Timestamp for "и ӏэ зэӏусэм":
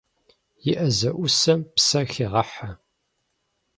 0.71-1.61